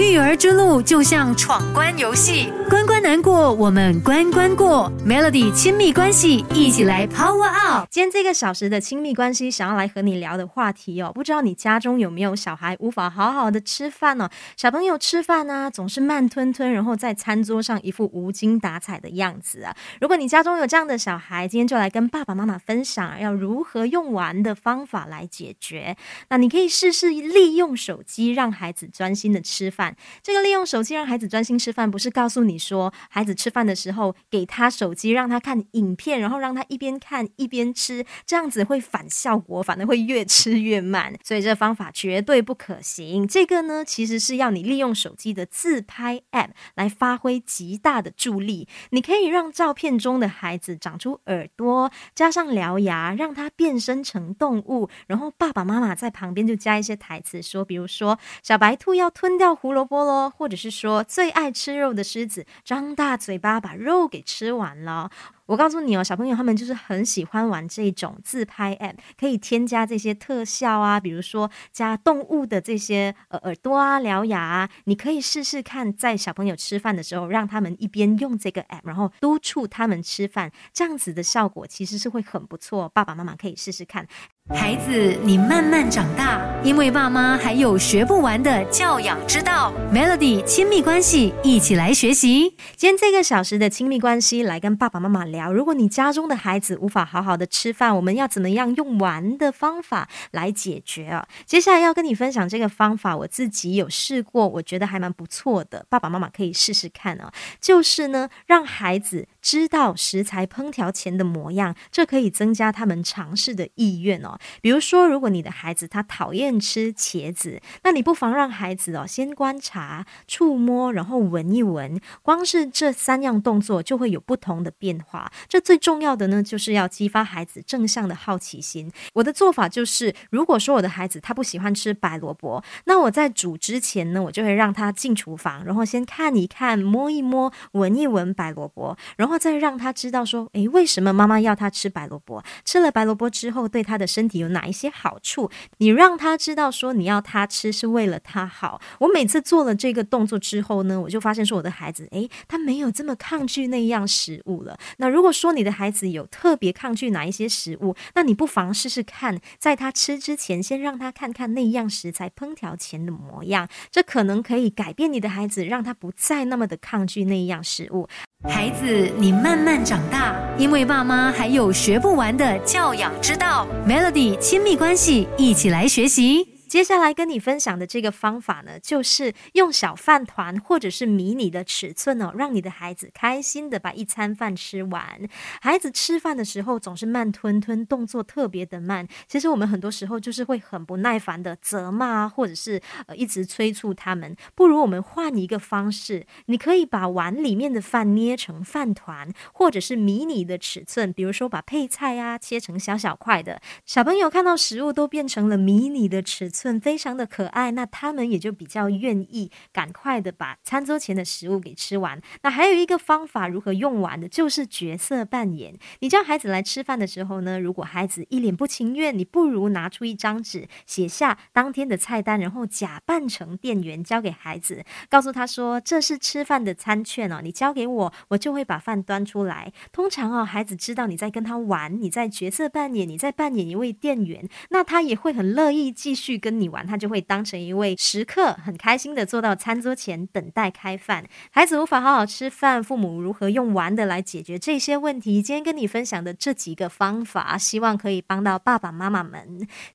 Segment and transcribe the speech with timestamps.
[0.00, 4.90] 育儿之路就像闯关游戏，关关难过，我们关关过。
[5.06, 7.86] Melody 亲密关系，一起来 Power Up。
[7.88, 14.28] 今天这个小时的亲密关系，想要来和你聊的话题哦，不知道你家中有没有小孩无法好好的吃饭哦？
[14.56, 19.76] 小朋友吃饭呢，总是慢吞吞，然后在餐桌上一副无精打采的样子啊。
[20.00, 25.96] 如果你家中有这样的小孩，今天就来跟爸爸妈妈分享要如何用完的方法来解决。
[26.28, 29.94] 那你可以试试利用手机，让孩子专心的吃饭。
[30.24, 41.14] 这个利用手机让孩子专心吃饭，不是告诉你说孩子吃饭的时候给他手机，让他看影片，然后让他一边看一边吃，这样子会反效果，反而会越吃越慢。
[41.22, 43.28] 所以这方法绝对不可行。
[43.28, 48.66] 这个呢，其实是要你利用手机的自拍 App 来发挥极大的助力。
[48.90, 59.74] 你可以让照片中的孩子长出耳朵，加上獠牙，让他变身成动物，然后爸爸妈妈在旁边就加一些台词说，比如说小白兔要吞掉胡。
[59.74, 65.10] 萝卜咯，或者是说最爱吃肉的狮子张大嘴巴把肉给吃完了。
[65.46, 82.88] 我告诉你哦，小朋友他们就是很喜欢玩这种自拍 app，可以添加这些特效啊，比如说加动物的这些呃耳朵啊、獠牙啊，你可以试试看，在小朋友吃饭的时候，让他们一边用这个 app，然后督促他们吃饭，这样子的效果其实是会很不错。
[82.88, 84.06] 爸爸妈妈可以试试看。
[84.54, 89.72] 孩子，你慢慢长大，因为爸妈还有学不完的教养之道。
[89.90, 92.54] Melody 亲密关系，一起来学习。
[92.76, 95.52] 今天这个小时的亲密关系，来跟爸爸妈妈聊。
[95.52, 101.28] 如果你家中的孩子无法好好的吃饭，我们要怎么样用玩的方法来解决啊？
[101.44, 105.84] 接下来要跟你分享这个方法，我自己有试过，我觉得还蛮不错的。
[105.90, 107.30] 爸爸妈妈可以试试看啊。
[107.60, 114.38] 就是呢，让孩子知道食材烹调前的模样，这可以增加他们尝试的意愿哦。
[114.62, 125.30] 比如说，如果你的孩子他讨厌吃茄子，那你不妨让孩子哦先观察、触摸，然后闻一闻，光是这三样动作就会有不同的变化。
[125.46, 128.90] 这最重要的呢，就是要激发孩子正向的好奇心。
[129.12, 142.42] 我的做法就是，如果说我的孩子他不喜欢吃白萝卜，那我在煮之前呢，我就会让他进厨房，然后先看一看、摸一摸、闻一闻白萝卜，然后再让他知道说，诶，为什么妈妈要他吃白萝卜？
[142.64, 145.50] 吃了白萝卜之后，对他的身身体有哪一些好处？
[145.76, 148.80] 你让他知道说你要他吃是为了他好。
[149.00, 154.78] 我每次做了这个动作之后呢，我就发现说我的孩子，诶，他没有这么抗拒那样食物了。
[154.96, 168.08] 那如果说你的孩子有特别抗拒哪一些食物，那你不妨试试看，在他吃之前，先让他看看那样食材烹调前的模样，这可能可以改变你的孩子，让他不再那么的抗拒那样食物。
[168.46, 173.66] 孩子，你慢慢长大，因为爸妈还有学不完的教养之道。
[173.88, 176.53] Melody 亲密关系，一起来学习。
[176.74, 185.20] 接下来跟你分享的这个方法呢，就是用小饭团或者是迷你的尺寸哦，让你的孩子开心的把一餐饭吃完。
[185.60, 189.06] 孩子吃饭的时候总是慢吞吞，动作特别的慢。
[189.28, 194.34] 其实我们很多时候就是会很不耐烦的责骂，或者是呃一直催促他们。
[194.56, 203.62] 不如我们换一个方式，你可以把碗里面的饭捏成饭团，或者是迷你的尺寸，比如说把配菜啊切成小小块的。
[203.86, 206.63] 小朋友看到食物都变成了迷你的尺寸。
[206.80, 212.20] 非常的可爱，那他们也就比较愿意赶快的把餐桌前的食物给吃完。
[212.42, 215.76] 那还有一个方法，如何用完的，就是角色扮演。
[216.00, 229.72] 你叫孩子来吃饭的时候呢，如果孩子一脸不情愿，你不如拿出一张纸，写下当天的菜单，然后假扮成店员交给孩子，告诉他说这是吃饭的餐券哦，你交给我，我就会把饭端出来。
[229.92, 241.24] 通常哦，孩子知道你在跟他玩，你在角色扮演，你在扮演一位店员，那他也会很乐意继续跟你玩，他就会当成一位食客，很开心的坐到餐桌前等待开饭。
[241.50, 245.42] 孩子无法好好吃饭，父母如何用玩的来解决这些问题？
[245.42, 249.66] 今天跟你分享的这几个方法，希望可以帮到爸爸妈妈们。